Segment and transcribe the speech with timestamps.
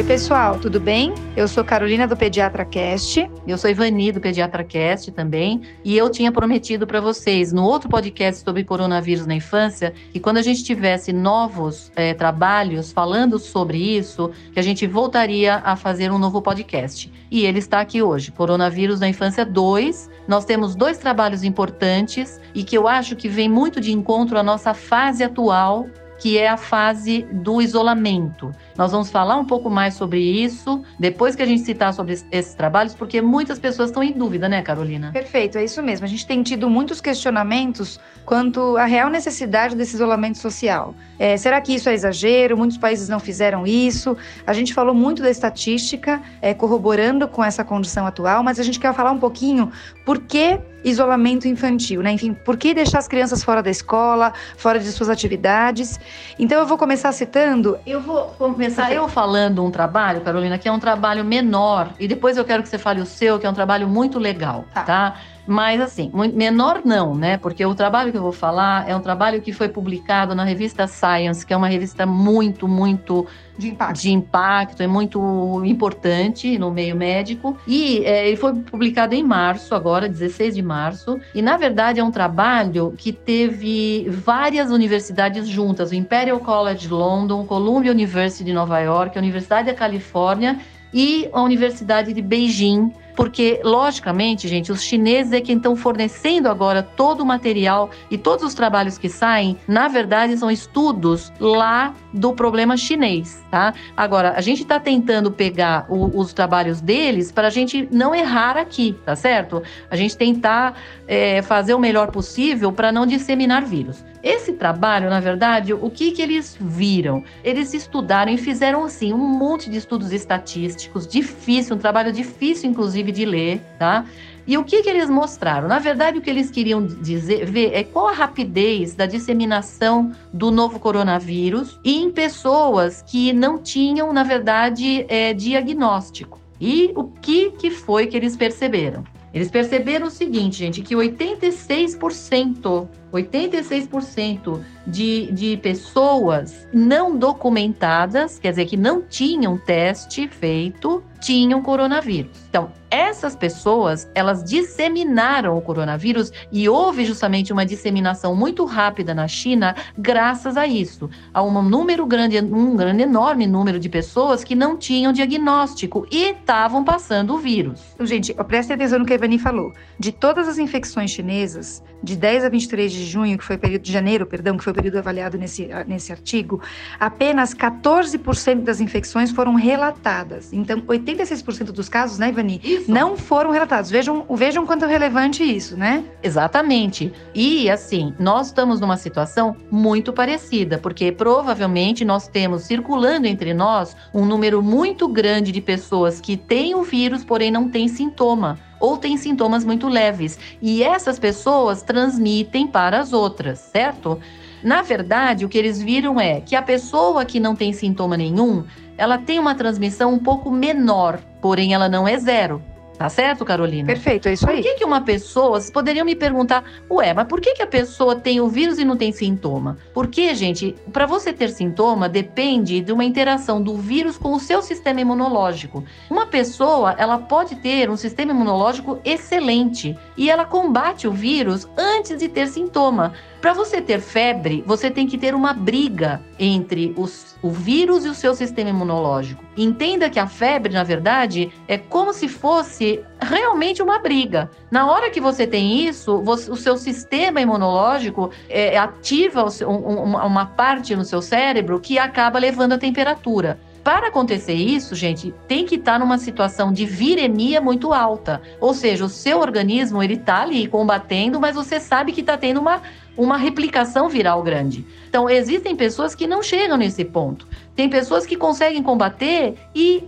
[0.00, 1.12] Oi, pessoal, tudo bem?
[1.36, 3.30] Eu sou Carolina do Pediatra Cast.
[3.46, 5.60] Eu sou Ivani do Pediatra Cast também.
[5.84, 10.38] E eu tinha prometido para vocês no outro podcast sobre coronavírus na infância que quando
[10.38, 16.10] a gente tivesse novos é, trabalhos falando sobre isso, que a gente voltaria a fazer
[16.10, 17.12] um novo podcast.
[17.30, 20.08] E ele está aqui hoje, Coronavírus na Infância 2.
[20.26, 24.42] Nós temos dois trabalhos importantes e que eu acho que vem muito de encontro à
[24.42, 25.86] nossa fase atual
[26.20, 28.52] que é a fase do isolamento.
[28.76, 32.54] Nós vamos falar um pouco mais sobre isso depois que a gente citar sobre esses
[32.54, 35.10] trabalhos, porque muitas pessoas estão em dúvida, né, Carolina?
[35.12, 36.04] Perfeito, é isso mesmo.
[36.06, 40.94] A gente tem tido muitos questionamentos quanto à real necessidade desse isolamento social.
[41.18, 42.56] É, será que isso é exagero?
[42.56, 44.16] Muitos países não fizeram isso.
[44.46, 48.78] A gente falou muito da estatística, é, corroborando com essa condição atual, mas a gente
[48.78, 49.70] quer falar um pouquinho
[50.04, 52.12] por que isolamento infantil, né?
[52.12, 56.00] Enfim, por que deixar as crianças fora da escola, fora de suas atividades?
[56.38, 57.78] Então eu vou começar citando.
[57.86, 62.36] Eu vou começar eu falando um trabalho, Carolina, que é um trabalho menor, e depois
[62.36, 64.82] eu quero que você fale o seu, que é um trabalho muito legal, tá?
[64.82, 65.14] tá?
[65.46, 67.36] Mas assim, menor não, né?
[67.36, 70.86] Porque o trabalho que eu vou falar é um trabalho que foi publicado na revista
[70.86, 73.26] Science, que é uma revista muito, muito
[73.60, 77.56] de impacto, de impacto é muito importante no meio médico.
[77.66, 81.20] E é, ele foi publicado em março, agora, 16 de março.
[81.34, 87.44] E na verdade é um trabalho que teve várias universidades juntas: o Imperial College London,
[87.44, 90.58] Columbia University de Nova York, a Universidade da Califórnia
[90.92, 96.82] e a Universidade de Beijing porque, logicamente, gente, os chineses é quem estão fornecendo agora
[96.82, 102.32] todo o material e todos os trabalhos que saem, na verdade, são estudos lá do
[102.32, 103.74] problema chinês, tá?
[103.94, 108.56] Agora, a gente está tentando pegar o, os trabalhos deles para a gente não errar
[108.56, 109.62] aqui, tá certo?
[109.90, 114.02] A gente tentar é, fazer o melhor possível para não disseminar vírus.
[114.22, 117.24] Esse trabalho, na verdade, o que, que eles viram?
[117.42, 123.12] Eles estudaram e fizeram, assim, um monte de estudos estatísticos, difícil, um trabalho difícil, inclusive,
[123.12, 124.04] de ler, tá?
[124.46, 125.68] E o que, que eles mostraram?
[125.68, 130.50] Na verdade, o que eles queriam dizer, ver é qual a rapidez da disseminação do
[130.50, 136.38] novo coronavírus em pessoas que não tinham, na verdade, é, diagnóstico.
[136.60, 139.04] E o que, que foi que eles perceberam?
[139.32, 148.66] Eles perceberam o seguinte, gente, que 86%, 86% de, de pessoas não documentadas, quer dizer,
[148.66, 152.32] que não tinham teste feito, tinham coronavírus.
[152.48, 159.28] Então, essas pessoas, elas disseminaram o coronavírus e houve justamente uma disseminação muito rápida na
[159.28, 164.54] China graças a isso, a um número grande, um grande enorme número de pessoas que
[164.54, 167.80] não tinham diagnóstico e estavam passando o vírus.
[168.00, 169.72] Gente, preste atenção no que a Ivani falou.
[169.98, 173.82] De todas as infecções chinesas, de 10 a 23 de junho, que foi o período
[173.82, 176.60] de janeiro, perdão, que foi o período avaliado nesse, nesse artigo,
[176.98, 180.52] apenas 14% das infecções foram relatadas.
[180.52, 182.60] Então, 86% dos casos, né, Ivani.
[182.88, 183.90] Não foram relatados.
[183.90, 186.04] Vejam, vejam quanto é relevante isso, né?
[186.22, 187.12] Exatamente.
[187.34, 193.96] E, assim, nós estamos numa situação muito parecida, porque provavelmente nós temos circulando entre nós
[194.12, 198.96] um número muito grande de pessoas que têm o vírus, porém não têm sintoma ou
[198.96, 200.38] têm sintomas muito leves.
[200.60, 204.18] E essas pessoas transmitem para as outras, certo?
[204.62, 208.64] Na verdade, o que eles viram é que a pessoa que não tem sintoma nenhum,
[208.96, 212.62] ela tem uma transmissão um pouco menor, porém ela não é zero.
[213.00, 213.86] Tá certo, Carolina?
[213.86, 214.56] Perfeito, é isso aí.
[214.56, 217.66] Por que, que uma pessoa, vocês poderiam me perguntar, ué, mas por que, que a
[217.66, 219.78] pessoa tem o vírus e não tem sintoma?
[219.94, 224.60] Porque, gente, para você ter sintoma, depende de uma interação do vírus com o seu
[224.60, 225.82] sistema imunológico.
[226.10, 232.18] Uma pessoa, ela pode ter um sistema imunológico excelente e ela combate o vírus antes
[232.18, 233.14] de ter sintoma.
[233.40, 238.08] Para você ter febre, você tem que ter uma briga entre os, o vírus e
[238.10, 239.42] o seu sistema imunológico.
[239.56, 244.50] Entenda que a febre, na verdade, é como se fosse realmente uma briga.
[244.70, 250.14] Na hora que você tem isso, você, o seu sistema imunológico é, ativa seu, um,
[250.14, 253.58] uma parte no seu cérebro que acaba levando a temperatura.
[253.82, 258.42] Para acontecer isso, gente, tem que estar tá numa situação de viremia muito alta.
[258.60, 262.60] Ou seja, o seu organismo ele está ali combatendo, mas você sabe que está tendo
[262.60, 262.82] uma
[263.16, 264.86] uma replicação viral grande.
[265.08, 267.46] Então, existem pessoas que não chegam nesse ponto.
[267.74, 270.04] Tem pessoas que conseguem combater e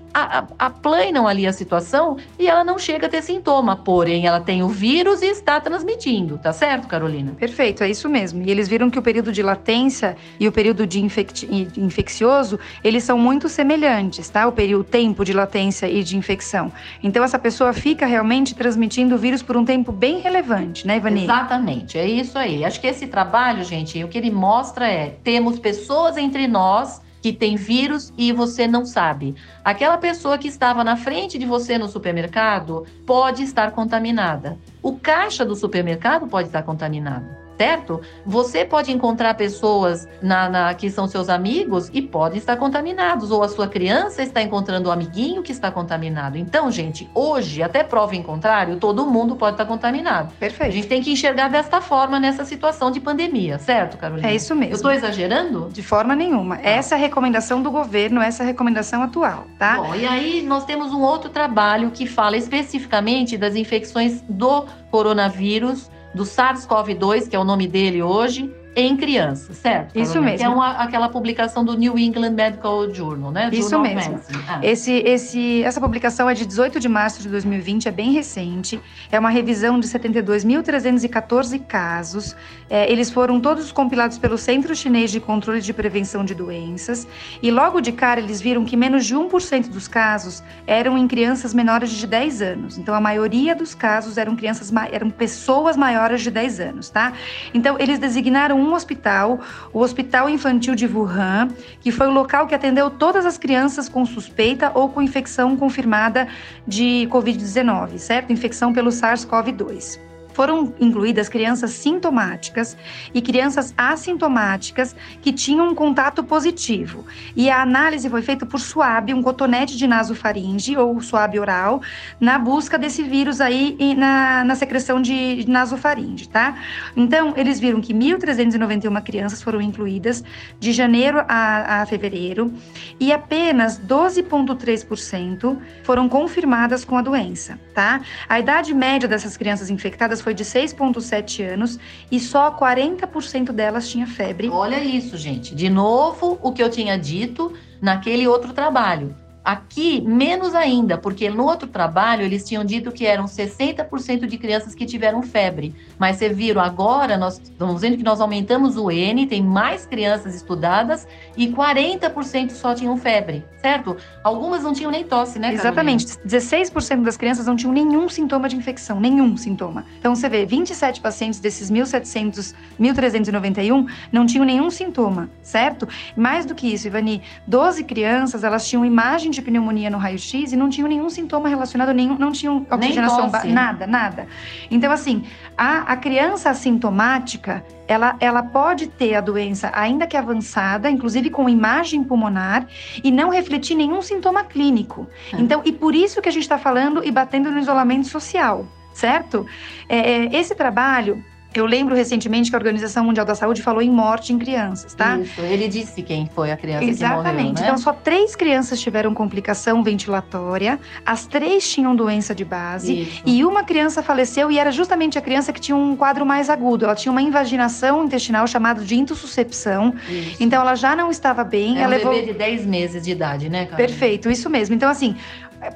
[0.58, 4.68] aplanam ali a situação e ela não chega a ter sintoma, porém ela tem o
[4.68, 7.32] vírus e está transmitindo, tá certo, Carolina?
[7.32, 8.42] Perfeito, é isso mesmo.
[8.42, 13.16] E eles viram que o período de latência e o período de infeccioso, eles são
[13.16, 14.46] muito semelhantes, tá?
[14.46, 16.70] O período, o tempo de latência e de infecção.
[17.02, 21.24] Então essa pessoa fica realmente transmitindo o vírus por um tempo bem relevante, né, Ivani?
[21.24, 22.66] Exatamente, é isso aí.
[22.66, 27.32] Acho que esse trabalho, gente, o que ele mostra é temos pessoas entre nós que
[27.32, 29.34] tem vírus e você não sabe.
[29.64, 34.58] Aquela pessoa que estava na frente de você no supermercado pode estar contaminada.
[34.82, 38.00] O caixa do supermercado pode estar contaminado certo?
[38.26, 43.40] Você pode encontrar pessoas na, na, que são seus amigos e podem estar contaminados, ou
[43.40, 46.36] a sua criança está encontrando um amiguinho que está contaminado.
[46.36, 50.32] Então, gente, hoje, até prova em contrário, todo mundo pode estar contaminado.
[50.40, 50.70] Perfeito.
[50.70, 54.28] A gente tem que enxergar desta forma nessa situação de pandemia, certo, Carolina?
[54.28, 54.72] É isso mesmo.
[54.72, 55.68] Eu estou exagerando?
[55.72, 56.56] De forma nenhuma.
[56.56, 56.68] Ah.
[56.68, 59.76] Essa é a recomendação do governo, essa é a recomendação atual, tá?
[59.76, 65.92] Bom, e aí nós temos um outro trabalho que fala especificamente das infecções do coronavírus
[66.14, 69.98] do SARS-CoV-2, que é o nome dele hoje, em crianças, certo?
[69.98, 70.38] Isso mesmo.
[70.38, 73.50] Que é uma, aquela publicação do New England Medical Journal, né?
[73.52, 74.20] Isso Journal mesmo.
[74.48, 74.60] Ah.
[74.62, 78.80] Esse, esse, essa publicação é de 18 de março de 2020, é bem recente.
[79.10, 82.34] É uma revisão de 72.314 casos.
[82.70, 87.06] É, eles foram todos compilados pelo Centro Chinês de Controle de Prevenção de Doenças.
[87.42, 91.52] E logo de cara eles viram que menos de 1% dos casos eram em crianças
[91.52, 92.78] menores de 10 anos.
[92.78, 97.12] Então a maioria dos casos eram crianças, eram pessoas maiores de 10 anos, tá?
[97.52, 99.40] Então eles designaram um hospital,
[99.72, 101.48] o Hospital Infantil de Wuhan,
[101.80, 106.28] que foi o local que atendeu todas as crianças com suspeita ou com infecção confirmada
[106.66, 108.32] de Covid-19, certo?
[108.32, 110.11] Infecção pelo SARS-CoV-2.
[110.32, 112.76] Foram incluídas crianças sintomáticas
[113.12, 117.04] e crianças assintomáticas que tinham um contato positivo.
[117.36, 121.82] E a análise foi feita por suave, um cotonete de nasofaringe ou suave oral,
[122.20, 126.56] na busca desse vírus aí na, na secreção de nasofaringe, tá?
[126.96, 130.24] Então, eles viram que 1.391 crianças foram incluídas
[130.58, 132.52] de janeiro a, a fevereiro
[132.98, 138.00] e apenas 12,3% foram confirmadas com a doença, tá?
[138.28, 141.78] A idade média dessas crianças infectadas foi de 6,7 anos
[142.10, 144.48] e só 40% delas tinha febre.
[144.48, 145.54] Olha isso, gente.
[145.54, 149.14] De novo, o que eu tinha dito naquele outro trabalho.
[149.44, 154.72] Aqui, menos ainda, porque no outro trabalho eles tinham dito que eram 60% de crianças
[154.72, 155.74] que tiveram febre.
[155.98, 160.36] Mas vocês viram, agora nós estamos vendo que nós aumentamos o N, tem mais crianças
[160.36, 163.96] estudadas e 40% só tinham febre, certo?
[164.22, 165.98] Algumas não tinham nem tosse, né, Carolina?
[165.98, 166.06] Exatamente.
[166.24, 169.84] 16% das crianças não tinham nenhum sintoma de infecção, nenhum sintoma.
[169.98, 175.88] Então você vê, 27 pacientes desses 1.700, 1.391 não tinham nenhum sintoma, certo?
[176.16, 180.56] Mais do que isso, Ivani, 12 crianças, elas tinham imagem de pneumonia no raio-x e
[180.56, 184.26] não tinham nenhum sintoma relacionado, nenhum, não tinham oxigenação, nada, nada.
[184.70, 185.24] Então, assim,
[185.56, 191.48] a, a criança assintomática, ela, ela pode ter a doença ainda que avançada, inclusive com
[191.48, 192.66] imagem pulmonar,
[193.02, 195.06] e não refletir nenhum sintoma clínico.
[195.32, 195.40] É.
[195.40, 199.46] Então, e por isso que a gente está falando e batendo no isolamento social certo?
[199.88, 201.24] É, é esse trabalho
[201.60, 205.18] eu lembro recentemente que a Organização Mundial da Saúde falou em morte em crianças, tá?
[205.18, 207.24] Isso, ele disse quem foi a criança Exatamente.
[207.24, 207.60] que morreu, né?
[207.62, 213.22] Então, só três crianças tiveram complicação ventilatória, as três tinham doença de base, Isso.
[213.24, 216.84] e uma criança faleceu e era justamente a criança que tinha um quadro mais agudo.
[216.84, 219.94] Ela tinha uma invaginação intestinal chamada de intussuscepção.
[220.08, 220.36] Isso.
[220.40, 221.78] Então, ela já não estava bem.
[221.78, 222.12] É ela um levou...
[222.12, 223.76] bebê de 10 meses de idade, né, Carol?
[223.76, 224.74] Perfeito, isso mesmo.
[224.74, 225.16] Então, assim,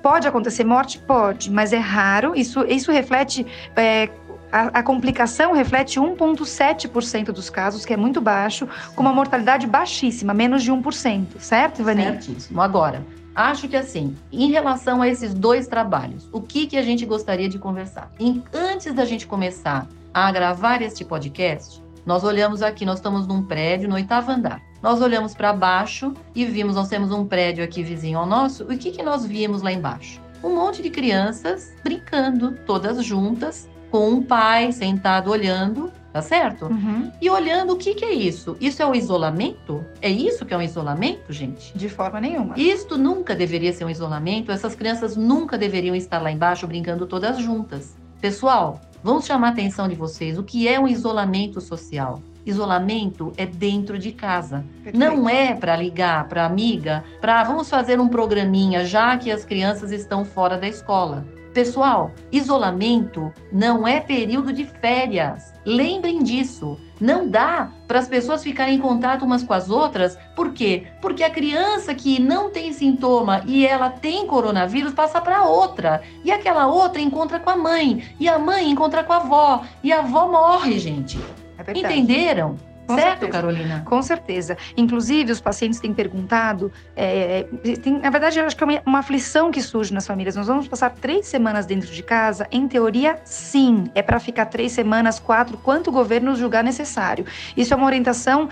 [0.03, 0.99] pode acontecer morte?
[0.99, 2.35] Pode, mas é raro.
[2.35, 3.47] Isso, isso reflete...
[3.75, 4.09] É,
[4.57, 10.33] a, a complicação reflete 1,7% dos casos, que é muito baixo, com uma mortalidade baixíssima,
[10.33, 12.05] menos de 1%, certo, Ivani?
[12.05, 12.63] Certíssimo.
[12.63, 17.05] Agora, acho que assim, em relação a esses dois trabalhos, o que, que a gente
[17.05, 18.11] gostaria de conversar?
[18.19, 23.43] Em, antes da gente começar a gravar este podcast, nós olhamos aqui, nós estamos num
[23.43, 24.63] prédio no oitavo andar.
[24.83, 28.65] Nós olhamos para baixo e vimos, nós temos um prédio aqui vizinho ao nosso.
[28.65, 30.19] O que, que nós vimos lá embaixo?
[30.43, 36.67] Um monte de crianças brincando, todas juntas, com um pai sentado olhando, tá certo?
[36.67, 37.11] Uhum.
[37.19, 38.55] E olhando o que, que é isso?
[38.61, 39.83] Isso é o isolamento?
[40.03, 41.73] É isso que é um isolamento, gente?
[41.75, 42.55] De forma nenhuma.
[42.59, 44.53] Isto nunca deveria ser um isolamento.
[44.53, 47.97] Essas crianças nunca deveriam estar lá embaixo brincando todas juntas.
[48.21, 50.37] Pessoal, vamos chamar a atenção de vocês.
[50.37, 52.21] O que é um isolamento social?
[52.45, 54.63] Isolamento é dentro de casa.
[54.85, 54.99] Perfeito.
[54.99, 59.91] Não é para ligar para amiga, para vamos fazer um programinha já que as crianças
[59.91, 61.25] estão fora da escola.
[61.57, 65.55] Pessoal, isolamento não é período de férias.
[65.65, 66.79] Lembrem disso.
[67.01, 70.19] Não dá para as pessoas ficarem em contato umas com as outras.
[70.37, 70.87] Por quê?
[71.01, 76.03] Porque a criança que não tem sintoma e ela tem coronavírus passa para outra.
[76.23, 78.05] E aquela outra encontra com a mãe.
[78.21, 79.65] E a mãe encontra com a avó.
[79.83, 81.19] E a avó morre, gente.
[81.57, 82.57] É Entenderam?
[82.87, 83.33] Com certo, certeza.
[83.33, 83.83] Carolina?
[83.85, 84.57] Com certeza.
[84.77, 86.73] Inclusive, os pacientes têm perguntado.
[86.95, 87.47] É,
[87.83, 90.37] tem, na verdade, eu acho que é uma, uma, aflição que surge nas famílias.
[90.37, 92.47] Nós vamos passar três semanas dentro de casa?
[92.51, 93.91] Em teoria, sim.
[93.95, 97.27] É para ficar três semanas, quatro, quanto o governo julgar necessário.
[97.57, 98.49] Isso é uma orientação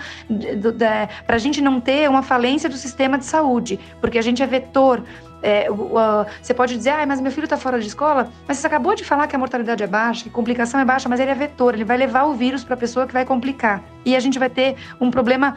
[1.25, 4.47] para a gente não ter uma falência do sistema de saúde, porque a gente é
[4.47, 5.03] vetor
[5.41, 8.95] é, você pode dizer, ah, mas meu filho está fora de escola, mas você acabou
[8.95, 11.35] de falar que a mortalidade é baixa, que a complicação é baixa, mas ele é
[11.35, 13.83] vetor, ele vai levar o vírus para a pessoa que vai complicar.
[14.05, 15.55] E a gente vai ter um problema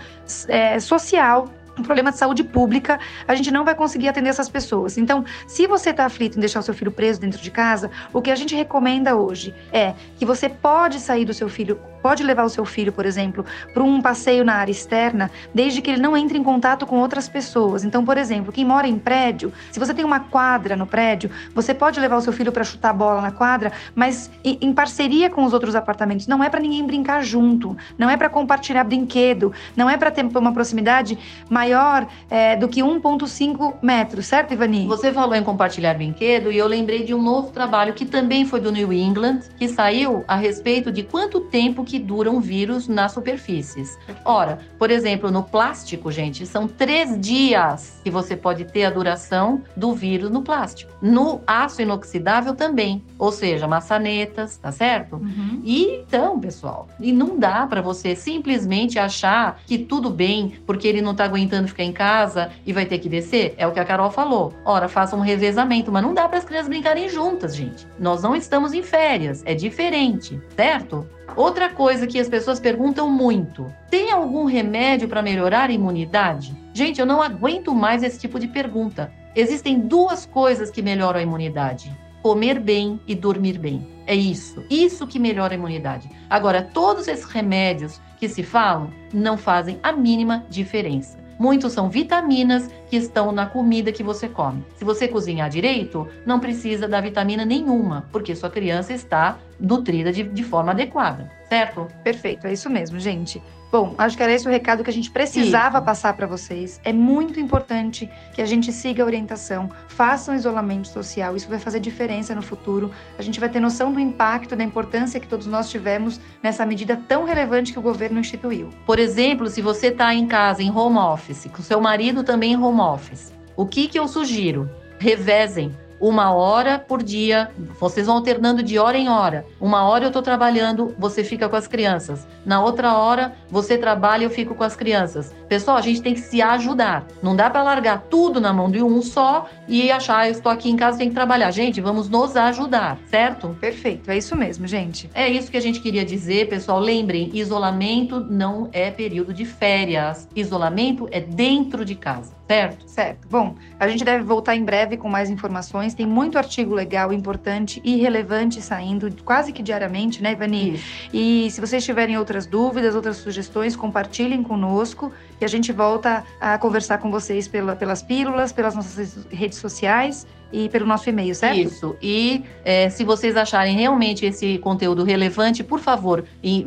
[0.49, 4.99] é, social um problema de saúde pública, a gente não vai conseguir atender essas pessoas.
[4.99, 8.21] Então, se você está aflito em deixar o seu filho preso dentro de casa, o
[8.21, 12.45] que a gente recomenda hoje é que você pode sair do seu filho pode levar
[12.45, 16.17] o seu filho, por exemplo, para um passeio na área externa, desde que ele não
[16.17, 17.85] entre em contato com outras pessoas.
[17.85, 21.75] Então, por exemplo, quem mora em prédio, se você tem uma quadra no prédio, você
[21.75, 25.53] pode levar o seu filho para chutar bola na quadra, mas em parceria com os
[25.53, 26.27] outros apartamentos.
[26.27, 30.25] Não é para ninguém brincar junto, não é para compartilhar brinquedo, não é para ter
[30.35, 31.19] uma proximidade
[31.51, 34.87] maior é, do que 1,5 metros, certo, Ivani?
[34.87, 38.63] Você falou em compartilhar brinquedo e eu lembrei de um novo trabalho que também foi
[38.63, 43.99] do New England, que saiu a respeito de quanto tempo que duram vírus nas superfícies.
[44.25, 49.63] Ora, por exemplo, no plástico, gente, são três dias que você pode ter a duração
[49.77, 50.93] do vírus no plástico.
[51.01, 55.17] No aço inoxidável também, ou seja, maçanetas, tá certo?
[55.17, 55.61] Uhum.
[55.65, 61.03] E então, pessoal, e não dá para você simplesmente achar que tudo bem porque ele
[61.03, 63.55] não tá aguentando ficar em casa e vai ter que descer.
[63.57, 64.53] É o que a Carol falou.
[64.65, 67.87] Ora, faça um revezamento, mas não dá para as crianças brincarem juntas, gente.
[67.99, 71.07] Nós não estamos em férias, é diferente, certo?
[71.37, 76.57] Outra coisa que as pessoas perguntam muito: tem algum remédio para melhorar a imunidade?
[76.73, 79.13] Gente, eu não aguento mais esse tipo de pergunta.
[79.35, 83.87] Existem duas coisas que melhoram a imunidade: comer bem e dormir bem.
[84.07, 84.65] É isso.
[84.71, 86.09] Isso que melhora a imunidade.
[86.31, 91.18] Agora, todos esses remédios que se falam não fazem a mínima diferença.
[91.39, 94.65] Muitos são vitaminas que estão na comida que você come.
[94.77, 100.25] Se você cozinhar direito, não precisa da vitamina nenhuma, porque sua criança está nutrida de,
[100.25, 101.87] de forma adequada, certo?
[102.03, 103.43] Perfeito, é isso mesmo, gente.
[103.71, 105.85] Bom, acho que era esse o recado que a gente precisava Isso.
[105.85, 106.81] passar para vocês.
[106.83, 111.37] É muito importante que a gente siga a orientação, faça um isolamento social.
[111.37, 112.91] Isso vai fazer diferença no futuro.
[113.19, 116.97] A gente vai ter noção do impacto, da importância que todos nós tivemos nessa medida
[116.97, 118.71] tão relevante que o governo instituiu.
[118.87, 122.57] Por exemplo, se você está em casa, em home office, com seu marido também em
[122.57, 124.71] home office, o que, que eu sugiro?
[124.99, 129.45] Revezem uma hora por dia, vocês vão alternando de hora em hora.
[129.61, 132.27] Uma hora eu estou trabalhando, você fica com as crianças.
[132.45, 135.35] Na outra hora, você trabalha e eu fico com as crianças.
[135.49, 137.07] Pessoal, a gente tem que se ajudar.
[137.23, 140.51] Não dá para largar tudo na mão de um só e achar, ah, eu estou
[140.51, 141.51] aqui em casa, tenho que trabalhar.
[141.51, 143.57] Gente, vamos nos ajudar, certo?
[143.61, 145.11] Perfeito, é isso mesmo, gente.
[145.15, 146.79] É isso que a gente queria dizer, pessoal.
[146.79, 150.29] Lembrem, isolamento não é período de férias.
[150.35, 152.89] Isolamento é dentro de casa certo?
[152.89, 153.29] Certo.
[153.29, 155.95] Bom, a gente deve voltar em breve com mais informações.
[155.95, 160.75] Tem muito artigo legal, importante e relevante saindo quase que diariamente, né, Ivani?
[160.75, 160.85] Isso.
[161.13, 166.57] E se vocês tiverem outras dúvidas, outras sugestões, compartilhem conosco e a gente volta a
[166.57, 171.59] conversar com vocês pela, pelas pílulas, pelas nossas redes sociais e pelo nosso e-mail, certo?
[171.59, 171.97] Isso.
[172.01, 176.25] E é, se vocês acharem realmente esse conteúdo relevante, por favor,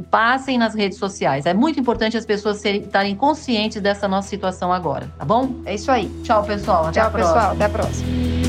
[0.09, 1.45] passem nas redes sociais.
[1.45, 5.55] É muito importante as pessoas estarem conscientes dessa nossa situação agora, tá bom?
[5.65, 6.09] É isso aí.
[6.23, 6.87] Tchau, pessoal.
[6.87, 7.51] Até Tchau, pessoal.
[7.51, 8.40] Até a próxima.